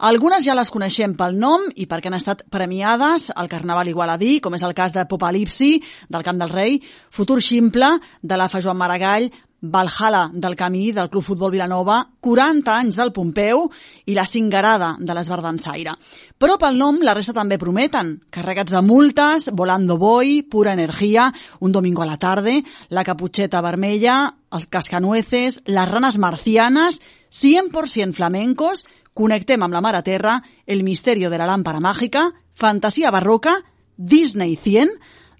Algunes 0.02 0.44
ja 0.44 0.56
les 0.58 0.68
coneixem 0.74 1.12
pel 1.16 1.36
nom 1.38 1.64
i 1.78 1.86
perquè 1.86 2.10
han 2.10 2.18
estat 2.18 2.42
premiades 2.50 3.30
al 3.32 3.48
Carnaval 3.48 3.88
Igualadí, 3.88 4.34
com 4.44 4.52
és 4.52 4.64
el 4.66 4.74
cas 4.74 4.92
de 4.92 5.06
Popalipsi, 5.08 5.76
del 6.10 6.24
Camp 6.26 6.40
del 6.42 6.52
Rei, 6.52 6.80
Futur 7.08 7.40
Ximple, 7.40 7.94
de 8.20 8.36
la 8.36 8.48
Fa 8.52 8.60
Joan 8.60 8.80
Maragall, 8.80 9.30
Valhalla 9.62 10.28
del 10.34 10.56
Camí 10.56 10.90
del 10.92 11.08
Club 11.08 11.22
Futbol 11.22 11.52
Vilanova, 11.54 12.00
40 12.20 12.74
anys 12.74 12.96
del 12.98 13.12
Pompeu 13.14 13.68
i 14.10 14.16
la 14.18 14.26
cingarada 14.26 14.96
de 14.98 15.14
l'Esbardansaire. 15.14 15.94
Però 16.36 16.58
pel 16.58 16.76
nom 16.80 16.98
la 17.00 17.14
resta 17.14 17.32
també 17.36 17.60
prometen. 17.62 18.16
Carregats 18.34 18.74
de 18.74 18.82
multes, 18.82 19.48
Volando 19.54 19.96
Boy, 19.98 20.42
Pura 20.42 20.74
Energia, 20.74 21.30
Un 21.60 21.72
Domingo 21.72 22.02
a 22.02 22.10
la 22.10 22.18
Tarde, 22.18 22.58
La 22.90 23.04
Caputxeta 23.04 23.62
Vermella, 23.62 24.34
Els 24.50 24.66
Cascanueces, 24.66 25.62
Les 25.66 25.88
Ranes 25.88 26.18
Marcianes, 26.18 27.00
100% 27.30 28.18
flamencos, 28.18 28.84
Connectem 29.14 29.62
amb 29.62 29.74
la 29.76 29.82
Mare 29.84 30.02
Terra, 30.02 30.40
El 30.66 30.82
Misterio 30.82 31.30
de 31.30 31.38
la 31.38 31.46
Lámpara 31.46 31.80
Màgica, 31.80 32.30
Fantasia 32.54 33.10
Barroca, 33.10 33.58
Disney 33.96 34.56
100, 34.56 34.88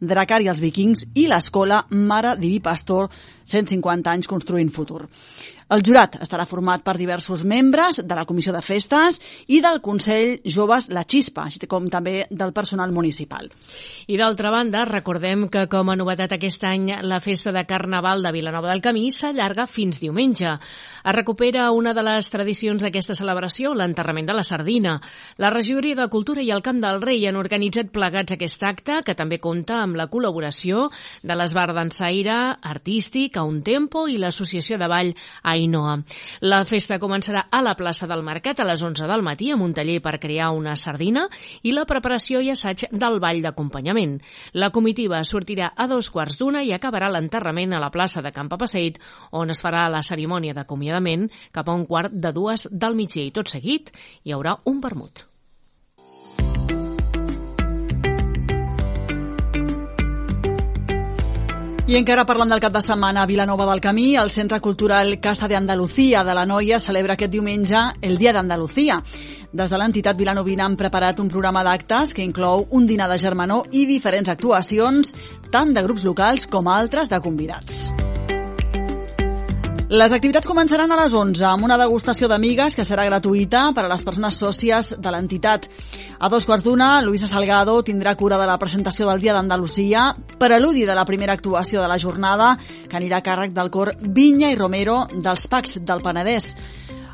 Dracar 0.02 0.40
i 0.42 0.49
els 0.50 0.59
vikings 0.59 1.04
i 1.14 1.28
l'escola 1.30 1.85
Mare 1.94 2.32
Diví 2.35 2.59
Pastor, 2.59 3.06
150 3.47 4.11
anys 4.11 4.26
construint 4.26 4.73
futur. 4.75 5.04
El 5.73 5.81
jurat 5.81 6.19
estarà 6.21 6.45
format 6.45 6.83
per 6.85 6.99
diversos 7.00 7.47
membres 7.49 8.02
de 8.05 8.17
la 8.17 8.26
Comissió 8.29 8.52
de 8.52 8.61
Festes 8.61 9.17
i 9.49 9.62
del 9.64 9.79
Consell 9.81 10.35
Joves 10.45 10.91
La 10.93 11.07
Xispa, 11.09 11.47
així 11.49 11.64
com 11.71 11.87
també 11.88 12.26
del 12.29 12.50
personal 12.52 12.93
municipal. 12.93 13.49
I 14.05 14.19
d'altra 14.21 14.50
banda, 14.52 14.83
recordem 14.85 15.47
que 15.49 15.62
com 15.73 15.88
a 15.88 15.97
novetat 15.97 16.35
aquest 16.37 16.67
any 16.69 16.91
la 17.09 17.23
festa 17.25 17.55
de 17.57 17.62
Carnaval 17.64 18.21
de 18.21 18.35
Vilanova 18.35 18.69
del 18.69 18.83
Camí 18.85 19.07
s'allarga 19.17 19.64
fins 19.64 20.02
diumenge. 20.02 20.59
Es 21.02 21.17
recupera 21.17 21.71
una 21.73 21.95
de 21.97 22.05
les 22.05 22.29
tradicions 22.29 22.85
d'aquesta 22.85 23.17
celebració, 23.17 23.73
l'enterrament 23.73 24.29
de 24.29 24.37
la 24.37 24.45
sardina. 24.45 24.99
La 25.41 25.55
regidoria 25.57 25.97
de 26.02 26.09
Cultura 26.12 26.45
i 26.45 26.52
el 26.52 26.61
Camp 26.62 26.85
del 26.85 27.00
Rei 27.00 27.25
han 27.31 27.41
organitzat 27.41 27.88
plegats 27.97 28.37
aquest 28.37 28.69
acte, 28.69 29.00
que 29.07 29.17
també 29.17 29.41
compta 29.41 29.81
amb 29.87 29.97
la 29.97 30.11
col·laboració 30.12 30.91
de 31.23 31.38
l'Esbar 31.38 31.71
d'Ensaire 31.73 32.38
Artístic, 32.61 33.41
a 33.41 33.49
un 33.49 33.62
tempo 33.64 34.05
i 34.05 34.21
l'Associació 34.21 34.76
de 34.76 34.93
Ball 34.93 35.17
a 35.41 35.57
Ainhoa. 35.62 35.97
La 36.42 36.62
festa 36.69 36.99
començarà 37.02 37.47
a 37.50 37.62
la 37.64 37.75
plaça 37.78 38.09
del 38.11 38.25
Mercat 38.26 38.61
a 38.61 38.66
les 38.69 38.83
11 38.83 39.09
del 39.11 39.25
matí 39.25 39.50
amb 39.54 39.66
un 39.66 39.75
taller 39.76 40.00
per 40.04 40.19
crear 40.21 40.50
una 40.57 40.76
sardina 40.76 41.28
i 41.62 41.73
la 41.73 41.87
preparació 41.88 42.42
i 42.42 42.52
assaig 42.52 42.87
del 42.92 43.21
ball 43.23 43.42
d'acompanyament. 43.45 44.19
La 44.52 44.71
comitiva 44.75 45.23
sortirà 45.25 45.73
a 45.76 45.88
dos 45.90 46.11
quarts 46.11 46.38
d'una 46.40 46.62
i 46.66 46.73
acabarà 46.76 47.11
l'enterrament 47.11 47.73
a 47.73 47.83
la 47.83 47.90
plaça 47.95 48.23
de 48.23 48.33
Camp 48.33 48.52
Passeig, 48.52 49.00
on 49.33 49.50
es 49.50 49.62
farà 49.64 49.88
la 49.88 50.04
cerimònia 50.07 50.54
d'acomiadament 50.54 51.28
cap 51.52 51.69
a 51.69 51.76
un 51.76 51.87
quart 51.87 52.12
de 52.12 52.33
dues 52.37 52.69
del 52.71 52.99
migdia 52.99 53.25
i 53.26 53.35
tot 53.35 53.49
seguit 53.49 53.92
hi 54.25 54.37
haurà 54.37 54.59
un 54.66 54.81
vermut. 54.85 55.32
I 61.92 61.96
encara 61.99 62.22
parlant 62.25 62.49
del 62.49 62.61
cap 62.64 62.72
de 62.72 62.80
setmana 62.80 63.20
a 63.20 63.28
Vilanova 63.28 63.66
del 63.68 63.80
Camí, 63.84 64.14
el 64.16 64.30
Centre 64.32 64.62
Cultural 64.64 65.18
Casa 65.20 65.46
de 65.46 65.56
Andalucía 65.56 66.22
de 66.25 66.32
la 66.32 66.46
Noia 66.46 66.78
celebra 66.80 67.18
aquest 67.18 67.34
diumenge 67.34 67.82
el 68.00 68.16
Dia 68.16 68.32
d'Andalucía. 68.32 68.96
Des 69.52 69.68
de 69.68 69.76
l'entitat 69.76 70.16
vilanovina 70.16 70.64
han 70.64 70.78
preparat 70.80 71.20
un 71.20 71.28
programa 71.28 71.61
d'actes 71.66 72.14
que 72.16 72.25
inclou 72.25 72.64
un 72.70 72.87
dinar 72.88 73.11
de 73.12 73.18
germanor 73.20 73.68
i 73.76 73.84
diferents 73.84 74.32
actuacions, 74.32 75.12
tant 75.52 75.76
de 75.76 75.84
grups 75.84 76.08
locals 76.08 76.49
com 76.49 76.72
altres 76.72 77.12
de 77.12 77.20
convidats. 77.20 78.01
Les 79.92 80.08
activitats 80.08 80.49
començaran 80.49 80.88
a 80.88 80.96
les 80.96 81.12
11 81.12 81.42
amb 81.44 81.66
una 81.66 81.76
degustació 81.76 82.25
d'amigues 82.30 82.72
que 82.78 82.84
serà 82.88 83.04
gratuïta 83.04 83.66
per 83.76 83.82
a 83.84 83.90
les 83.90 84.04
persones 84.06 84.38
sòcies 84.40 84.87
de 84.96 85.11
l'entitat. 85.12 85.66
A 86.16 86.30
dos 86.32 86.46
quarts 86.49 86.64
d'una, 86.64 87.02
Luisa 87.04 87.28
Salgado 87.28 87.75
tindrà 87.84 88.14
cura 88.16 88.38
de 88.40 88.46
la 88.49 88.56
presentació 88.56 89.11
del 89.11 89.20
Dia 89.20 89.34
d'Andalusia 89.37 90.06
per 90.40 90.49
al·ludi 90.49 90.87
de 90.88 90.96
la 90.96 91.04
primera 91.04 91.37
actuació 91.37 91.82
de 91.84 91.90
la 91.92 92.00
jornada 92.00 92.54
que 92.88 92.96
anirà 92.96 93.20
a 93.20 93.26
càrrec 93.26 93.52
del 93.52 93.68
cor 93.68 93.92
Vinya 94.00 94.49
i 94.49 94.56
Romero 94.56 95.02
dels 95.12 95.44
Pacs 95.52 95.76
del 95.84 96.00
Penedès. 96.00 96.54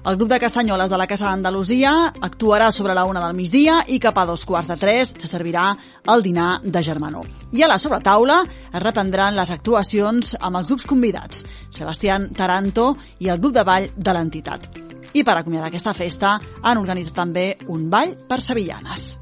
El 0.08 0.16
grup 0.16 0.30
de 0.30 0.38
castanyoles 0.40 0.88
de 0.88 0.96
la 0.96 1.06
Casa 1.06 1.26
d'Andalusia 1.26 1.90
actuarà 2.24 2.70
sobre 2.72 2.94
la 2.96 3.02
una 3.04 3.20
del 3.20 3.34
migdia 3.36 3.82
i 3.92 3.98
cap 4.00 4.16
a 4.16 4.24
dos 4.24 4.46
quarts 4.48 4.70
de 4.70 4.78
tres 4.80 5.12
se 5.12 5.28
servirà 5.28 5.66
el 6.08 6.24
dinar 6.24 6.62
de 6.64 6.82
germanor. 6.82 7.28
I 7.52 7.66
a 7.66 7.68
la 7.68 7.76
sobretaula 7.76 8.38
es 8.48 8.80
reprendran 8.80 9.36
les 9.36 9.52
actuacions 9.52 10.32
amb 10.40 10.62
els 10.62 10.72
grups 10.72 10.88
convidats, 10.88 11.44
Sebastián 11.68 12.30
Taranto 12.32 12.94
i 13.20 13.28
el 13.28 13.36
grup 13.36 13.60
de 13.60 13.68
ball 13.68 13.92
de 13.94 14.16
l'entitat. 14.16 14.68
I 15.12 15.28
per 15.28 15.36
acomiadar 15.36 15.68
aquesta 15.68 15.92
festa 15.92 16.38
han 16.62 16.80
organitzat 16.80 17.26
també 17.26 17.50
un 17.68 17.90
ball 17.92 18.16
per 18.28 18.40
sevillanes. 18.40 19.18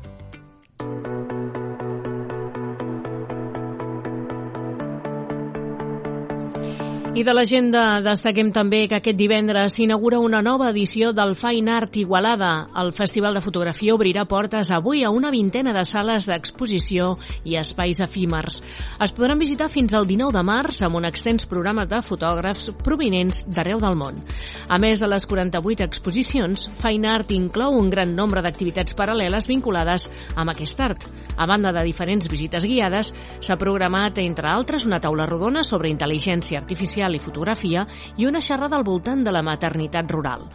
I 7.16 7.22
de 7.24 7.32
l'agenda 7.32 7.82
destaquem 8.04 8.50
també 8.52 8.82
que 8.90 8.98
aquest 8.98 9.16
divendres 9.16 9.72
s'inaugura 9.78 10.18
una 10.20 10.42
nova 10.44 10.66
edició 10.68 11.14
del 11.16 11.30
Fine 11.40 11.70
Art 11.72 11.94
Igualada. 11.96 12.66
El 12.76 12.90
Festival 12.92 13.38
de 13.38 13.40
Fotografia 13.40 13.94
obrirà 13.94 14.26
portes 14.28 14.68
avui 14.68 15.00
a 15.00 15.08
una 15.08 15.30
vintena 15.32 15.72
de 15.72 15.86
sales 15.88 16.26
d'exposició 16.28 17.14
i 17.48 17.56
espais 17.56 18.02
efímers. 18.04 18.58
Es 19.00 19.14
podran 19.16 19.40
visitar 19.40 19.70
fins 19.72 19.94
al 19.96 20.04
19 20.04 20.36
de 20.36 20.42
març 20.44 20.82
amb 20.84 21.00
un 21.00 21.08
extens 21.08 21.48
programa 21.48 21.86
de 21.88 22.02
fotògrafs 22.04 22.68
provinents 22.84 23.46
d'arreu 23.48 23.80
del 23.80 23.96
món. 23.96 24.20
A 24.68 24.76
més 24.76 25.00
de 25.00 25.08
les 25.08 25.24
48 25.24 25.88
exposicions, 25.88 26.66
Fine 26.84 27.08
Art 27.14 27.32
inclou 27.32 27.80
un 27.80 27.88
gran 27.88 28.12
nombre 28.12 28.44
d'activitats 28.44 28.92
paral·leles 28.92 29.48
vinculades 29.48 30.10
amb 30.36 30.52
aquest 30.52 30.84
art. 30.84 31.08
A 31.36 31.46
banda 31.46 31.72
de 31.72 31.84
diferents 31.84 32.28
visites 32.32 32.64
guiades, 32.64 33.12
s'ha 33.40 33.58
programat, 33.60 34.18
entre 34.22 34.48
altres, 34.48 34.86
una 34.88 35.00
taula 35.00 35.26
rodona 35.28 35.62
sobre 35.64 35.90
intel·ligència 35.92 36.60
artificial 36.60 37.14
i 37.14 37.22
fotografia 37.22 37.86
i 38.16 38.26
una 38.26 38.40
xerrada 38.40 38.76
al 38.76 38.86
voltant 38.88 39.24
de 39.24 39.34
la 39.34 39.44
maternitat 39.44 40.10
rural. 40.10 40.48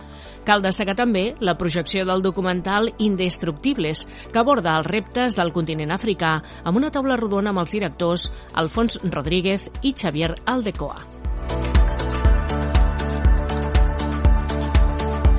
Cal 0.45 0.63
destacar 0.65 0.95
també 0.97 1.35
la 1.39 1.53
projecció 1.57 2.05
del 2.09 2.23
documental 2.25 2.89
Indestructibles, 2.97 4.07
que 4.33 4.41
aborda 4.41 4.75
els 4.79 4.89
reptes 4.89 5.37
del 5.37 5.53
continent 5.53 5.93
africà 5.93 6.39
amb 6.63 6.81
una 6.81 6.89
taula 6.89 7.19
rodona 7.21 7.53
amb 7.53 7.61
els 7.61 7.77
directors 7.77 8.29
Alfons 8.57 9.03
Rodríguez 9.05 9.69
i 9.83 9.93
Xavier 9.93 10.33
Aldecoa. 10.45 11.20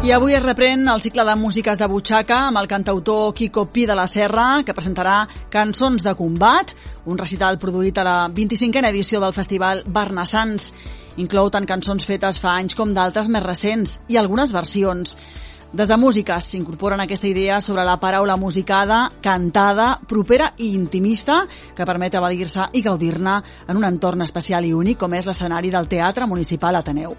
I 0.02 0.10
avui 0.10 0.34
es 0.34 0.42
reprèn 0.42 0.88
el 0.90 0.98
cicle 0.98 1.22
de 1.22 1.34
músiques 1.38 1.78
de 1.78 1.86
butxaca 1.86 2.40
amb 2.48 2.58
el 2.58 2.66
cantautor 2.66 3.28
Kiko 3.38 3.68
Pi 3.70 3.84
de 3.86 3.94
la 3.94 4.08
Serra, 4.10 4.64
que 4.66 4.74
presentarà 4.74 5.28
cançons 5.46 6.02
de 6.02 6.14
combat, 6.18 6.72
un 7.06 7.20
recital 7.20 7.54
produït 7.62 8.00
a 8.02 8.06
la 8.08 8.16
25a 8.34 8.82
edició 8.88 9.20
del 9.22 9.36
festival 9.36 9.84
Barnassans. 9.86 10.72
Inclou 11.22 11.52
tant 11.54 11.70
cançons 11.70 12.02
fetes 12.02 12.42
fa 12.42 12.56
anys 12.58 12.74
com 12.74 12.90
d'altres 12.90 13.30
més 13.30 13.46
recents 13.46 13.94
i 14.10 14.18
algunes 14.18 14.50
versions. 14.50 15.14
Des 15.72 15.86
de 15.88 15.96
músiques 15.96 16.50
s'incorporen 16.50 17.00
aquesta 17.00 17.30
idea 17.30 17.62
sobre 17.62 17.86
la 17.86 17.94
paraula 17.96 18.34
musicada, 18.36 19.06
cantada, 19.22 20.00
propera 20.08 20.50
i 20.58 20.74
intimista, 20.74 21.44
que 21.76 21.86
permet 21.86 22.18
evadir-se 22.18 22.72
i 22.74 22.82
gaudir-ne 22.82 23.38
en 23.68 23.78
un 23.78 23.86
entorn 23.86 24.26
especial 24.26 24.66
i 24.66 24.74
únic 24.74 24.98
com 24.98 25.14
és 25.14 25.30
l'escenari 25.30 25.70
del 25.70 25.86
Teatre 25.86 26.26
Municipal 26.26 26.82
Ateneu. 26.82 27.14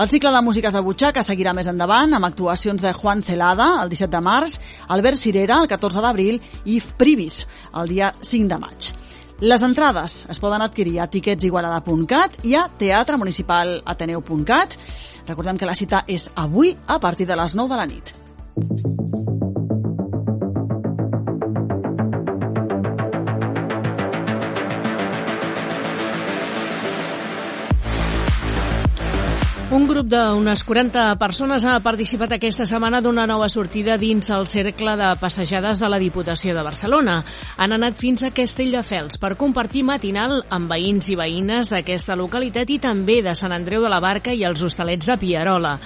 El 0.00 0.08
cicle 0.08 0.30
de 0.32 0.40
músiques 0.40 0.72
de 0.72 0.80
butxaca 0.80 1.20
seguirà 1.20 1.52
més 1.52 1.66
endavant 1.68 2.14
amb 2.16 2.24
actuacions 2.24 2.80
de 2.80 2.88
Juan 2.96 3.20
Celada 3.20 3.66
el 3.82 3.90
17 3.92 4.08
de 4.14 4.22
març, 4.24 4.54
Albert 4.96 5.20
Cirera 5.20 5.58
el 5.60 5.68
14 5.68 6.00
d'abril 6.00 6.38
i 6.64 6.78
Privis 7.02 7.42
el 7.76 7.92
dia 7.92 8.08
5 8.16 8.48
de 8.48 8.58
maig. 8.62 8.88
Les 9.44 9.60
entrades 9.68 10.14
es 10.32 10.40
poden 10.40 10.64
adquirir 10.64 11.02
a 11.04 11.08
tiquetsigualada.cat 11.12 12.40
i 12.48 12.56
a 12.56 12.64
teatremunicipalateneu.cat. 12.80 14.78
Recordem 15.28 15.60
que 15.60 15.68
la 15.68 15.76
cita 15.76 16.00
és 16.08 16.30
avui 16.32 16.72
a 16.88 16.96
partir 16.96 17.28
de 17.28 17.36
les 17.36 17.52
9 17.60 17.68
de 17.68 17.82
la 17.82 17.88
nit. 17.92 18.16
Un 29.70 29.84
grup 29.86 30.08
d'unes 30.10 30.64
40 30.66 31.02
persones 31.14 31.62
ha 31.62 31.76
participat 31.78 32.32
aquesta 32.34 32.64
setmana 32.66 32.98
d'una 32.98 33.22
nova 33.30 33.46
sortida 33.46 33.94
dins 34.02 34.26
el 34.34 34.48
cercle 34.50 34.96
de 34.98 35.12
passejades 35.20 35.78
de 35.78 35.86
la 35.86 36.00
Diputació 36.02 36.56
de 36.56 36.64
Barcelona. 36.66 37.20
Han 37.54 37.76
anat 37.76 38.00
fins 38.02 38.24
a 38.26 38.32
Castelldefels 38.34 39.20
per 39.22 39.36
compartir 39.38 39.84
matinal 39.86 40.40
amb 40.50 40.74
veïns 40.74 41.12
i 41.14 41.14
veïnes 41.14 41.70
d'aquesta 41.70 42.16
localitat 42.18 42.72
i 42.74 42.80
també 42.82 43.20
de 43.22 43.36
Sant 43.38 43.54
Andreu 43.54 43.84
de 43.86 43.92
la 43.94 44.00
Barca 44.02 44.34
i 44.34 44.42
els 44.42 44.64
hostalets 44.66 45.06
de 45.06 45.16
Pierola. 45.22 45.76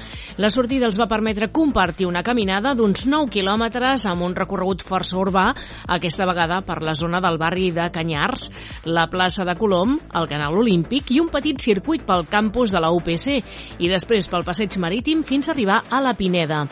La 0.40 0.48
sortida 0.50 0.88
els 0.88 0.96
va 0.98 1.06
permetre 1.06 1.50
compartir 1.52 2.08
una 2.08 2.24
caminada 2.24 2.72
d'uns 2.74 3.04
9 3.04 3.28
quilòmetres 3.36 4.08
amb 4.08 4.24
un 4.24 4.32
recorregut 4.34 4.80
força 4.82 5.20
urbà, 5.20 5.50
aquesta 5.92 6.24
vegada 6.26 6.62
per 6.64 6.80
la 6.80 6.96
zona 6.96 7.20
del 7.20 7.36
barri 7.38 7.68
de 7.70 7.90
Canyars, 7.92 8.48
la 8.88 9.06
plaça 9.12 9.44
de 9.44 9.54
Colom, 9.60 9.98
el 10.16 10.26
canal 10.32 10.56
Olímpic 10.56 11.12
i 11.12 11.20
un 11.20 11.28
petit 11.28 11.60
circuit 11.60 12.02
pel 12.08 12.24
campus 12.32 12.72
de 12.72 12.80
la 12.80 12.90
UPC 12.96 13.44
i 13.78 13.90
després 13.90 14.28
pel 14.30 14.44
passeig 14.46 14.76
marítim 14.82 15.24
fins 15.24 15.48
a 15.48 15.54
arribar 15.54 15.82
a 15.90 16.00
la 16.04 16.14
Pineda. 16.18 16.64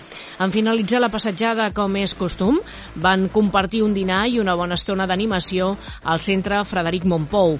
En 0.43 0.53
finalitzar 0.55 1.01
la 1.03 1.11
passatjada, 1.13 1.71
com 1.75 1.97
és 2.01 2.15
costum, 2.19 2.61
van 2.95 3.29
compartir 3.33 3.83
un 3.83 3.95
dinar 3.95 4.27
i 4.29 4.39
una 4.43 4.57
bona 4.59 4.79
estona 4.79 5.07
d'animació 5.07 5.77
al 6.05 6.21
centre 6.21 6.63
Frederic 6.69 7.07
Montpou. 7.09 7.59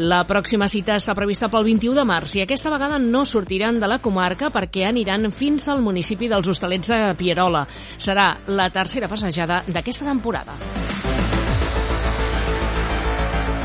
La 0.00 0.22
pròxima 0.24 0.68
cita 0.70 0.94
està 0.96 1.16
prevista 1.18 1.50
pel 1.52 1.66
21 1.66 1.98
de 1.98 2.04
març 2.08 2.36
i 2.38 2.44
aquesta 2.44 2.70
vegada 2.72 2.98
no 3.02 3.24
sortiran 3.26 3.80
de 3.82 3.90
la 3.90 3.98
comarca 4.00 4.48
perquè 4.54 4.86
aniran 4.88 5.32
fins 5.36 5.68
al 5.68 5.82
municipi 5.84 6.30
dels 6.30 6.48
Hostalets 6.48 6.88
de 6.88 7.02
Pierola. 7.18 7.66
Serà 7.98 8.32
la 8.48 8.70
tercera 8.70 9.10
passejada 9.10 9.64
d'aquesta 9.68 10.08
temporada. 10.08 10.56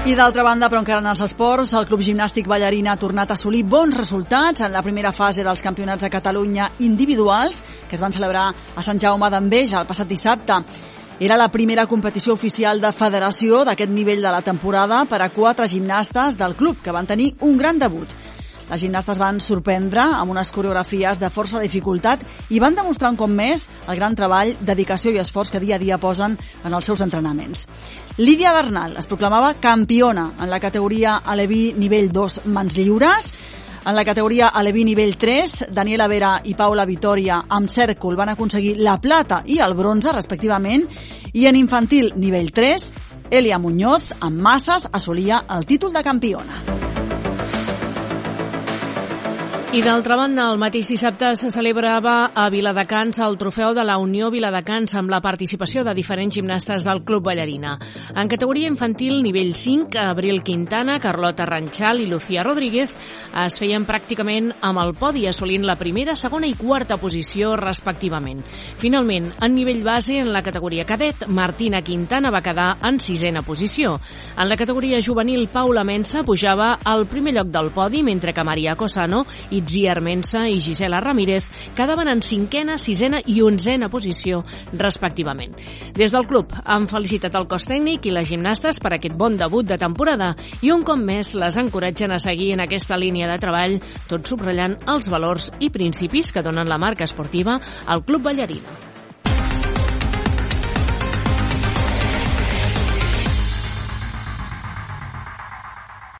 I 0.05 0.13
d'altra 0.13 0.43
banda, 0.45 0.67
però 0.69 0.83
encara 0.83 1.01
en 1.01 1.07
els 1.09 1.21
esports, 1.25 1.71
el 1.73 1.87
Club 1.89 2.03
Gimnàstic 2.05 2.45
Ballarina 2.45 2.91
ha 2.93 3.01
tornat 3.01 3.31
a 3.31 3.33
assolir 3.33 3.63
bons 3.65 3.95
resultats 3.97 4.61
en 4.61 4.69
la 4.69 4.83
primera 4.85 5.09
fase 5.11 5.41
dels 5.41 5.63
campionats 5.65 6.05
de 6.05 6.11
Catalunya 6.13 6.67
individuals, 6.85 7.57
que 7.89 7.97
es 7.97 8.03
van 8.03 8.13
celebrar 8.13 8.51
a 8.53 8.83
Sant 8.85 9.01
Jaume 9.01 9.31
d'Enveja 9.33 9.79
el 9.81 9.89
passat 9.89 10.05
dissabte. 10.05 10.59
Era 11.17 11.39
la 11.41 11.49
primera 11.49 11.87
competició 11.89 12.37
oficial 12.37 12.83
de 12.83 12.93
federació 12.93 13.63
d'aquest 13.65 13.89
nivell 13.89 14.21
de 14.21 14.35
la 14.35 14.43
temporada 14.45 15.01
per 15.09 15.23
a 15.25 15.31
quatre 15.33 15.65
gimnastes 15.67 16.37
del 16.37 16.53
club, 16.53 16.83
que 16.85 16.93
van 16.93 17.09
tenir 17.09 17.33
un 17.41 17.57
gran 17.57 17.81
debut. 17.81 18.13
Les 18.69 18.81
gimnastes 18.81 19.19
van 19.21 19.37
sorprendre 19.43 20.01
amb 20.01 20.33
unes 20.33 20.49
coreografies 20.51 21.19
de 21.21 21.29
força 21.29 21.61
dificultat 21.61 22.23
i 22.49 22.59
van 22.59 22.73
demostrar 22.77 23.11
un 23.13 23.19
cop 23.19 23.29
més 23.29 23.67
el 23.85 23.99
gran 23.99 24.15
treball, 24.17 24.55
dedicació 24.59 25.13
i 25.13 25.19
esforç 25.21 25.51
que 25.53 25.61
dia 25.61 25.77
a 25.77 25.81
dia 25.81 25.99
posen 26.01 26.37
en 26.63 26.73
els 26.73 26.85
seus 26.89 27.03
entrenaments. 27.05 27.67
Lídia 28.17 28.53
Bernal 28.55 28.97
es 28.97 29.05
proclamava 29.05 29.53
campiona 29.61 30.31
en 30.39 30.49
la 30.49 30.59
categoria 30.59 31.19
Aleví 31.25 31.73
nivell 31.77 32.09
2 32.11 32.45
mans 32.47 32.77
lliures. 32.77 33.29
En 33.85 33.93
la 33.93 34.05
categoria 34.05 34.47
Aleví 34.47 34.83
nivell 34.83 35.13
3, 35.21 35.67
Daniela 35.69 36.07
Vera 36.09 36.39
i 36.43 36.55
Paula 36.57 36.87
Vitoria 36.89 37.43
amb 37.47 37.69
cèrcol 37.69 38.17
van 38.17 38.33
aconseguir 38.33 38.79
la 38.81 38.97
plata 38.97 39.43
i 39.45 39.59
el 39.61 39.77
bronze, 39.77 40.09
respectivament, 40.15 40.87
i 41.33 41.45
en 41.45 41.59
infantil 41.59 42.15
nivell 42.15 42.49
3, 42.49 42.89
Elia 43.29 43.59
Muñoz, 43.59 44.09
amb 44.21 44.41
masses, 44.41 44.89
assolia 44.91 45.43
el 45.53 45.69
títol 45.69 45.93
de 45.93 46.03
campiona. 46.03 46.74
I 49.75 49.81
d'altra 49.83 50.15
banda, 50.15 50.45
el 50.53 50.59
mateix 50.61 50.87
dissabte 50.87 51.33
se 51.35 51.49
celebrava 51.51 52.29
a 52.31 52.45
Viladecans 52.47 53.17
el 53.19 53.33
trofeu 53.35 53.73
de 53.75 53.83
la 53.83 53.97
Unió 53.99 54.29
Viladecans 54.31 54.93
amb 54.95 55.11
la 55.11 55.17
participació 55.19 55.81
de 55.83 55.91
diferents 55.97 56.37
gimnastes 56.37 56.85
del 56.87 57.01
Club 57.03 57.25
Ballarina. 57.25 57.73
En 58.15 58.29
categoria 58.31 58.69
infantil 58.71 59.17
nivell 59.19 59.51
5, 59.53 59.99
Abril 59.99 60.39
Quintana, 60.47 60.95
Carlota 61.03 61.43
Ranchal 61.49 61.99
i 61.99 62.05
Lucía 62.07 62.45
Rodríguez 62.47 62.93
es 63.43 63.57
feien 63.59 63.83
pràcticament 63.83 64.53
amb 64.63 64.79
el 64.79 64.93
podi 64.95 65.25
assolint 65.27 65.67
la 65.67 65.75
primera, 65.75 66.15
segona 66.15 66.47
i 66.47 66.55
quarta 66.55 66.95
posició 66.95 67.57
respectivament. 67.59 68.45
Finalment, 68.79 69.27
en 69.43 69.55
nivell 69.59 69.83
base, 69.83 70.21
en 70.23 70.31
la 70.31 70.43
categoria 70.45 70.87
cadet, 70.87 71.27
Martina 71.27 71.83
Quintana 71.83 72.31
va 72.31 72.43
quedar 72.45 72.77
en 72.87 73.01
sisena 73.03 73.43
posició. 73.43 73.99
En 74.39 74.47
la 74.47 74.55
categoria 74.55 75.03
juvenil, 75.03 75.49
Paula 75.51 75.83
Mensa 75.83 76.23
pujava 76.23 76.77
al 76.81 77.09
primer 77.11 77.35
lloc 77.35 77.51
del 77.51 77.73
podi, 77.75 78.05
mentre 78.07 78.31
que 78.31 78.47
Maria 78.47 78.79
Cosano 78.79 79.25
i 79.51 79.64
Itzi 79.65 79.87
Armensa 79.89 80.45
i 80.47 80.59
Gisela 80.61 80.99
Ramírez 81.01 81.49
quedaven 81.75 82.07
en 82.11 82.21
cinquena, 82.21 82.77
sisena 82.77 83.17
i 83.25 83.39
onzena 83.41 83.89
posició, 83.89 84.43
respectivament. 84.77 85.57
Des 85.97 86.13
del 86.13 86.27
club 86.29 86.53
han 86.61 86.85
felicitat 86.91 87.33
el 87.39 87.49
cos 87.49 87.65
tècnic 87.65 88.05
i 88.05 88.13
les 88.13 88.29
gimnastes 88.29 88.77
per 88.79 88.93
aquest 88.93 89.17
bon 89.17 89.39
debut 89.41 89.65
de 89.65 89.79
temporada 89.81 90.35
i 90.61 90.69
un 90.75 90.85
cop 90.85 91.01
més 91.01 91.33
les 91.33 91.57
encoratgen 91.57 92.13
a 92.13 92.21
seguir 92.21 92.53
en 92.53 92.61
aquesta 92.61 92.99
línia 93.01 93.31
de 93.31 93.41
treball, 93.41 93.79
tot 94.05 94.29
subratllant 94.29 94.77
els 94.93 95.09
valors 95.09 95.49
i 95.59 95.73
principis 95.73 96.29
que 96.31 96.45
donen 96.45 96.69
la 96.69 96.77
marca 96.77 97.09
esportiva 97.09 97.57
al 97.87 98.05
Club 98.05 98.29
Ballarina. 98.29 98.94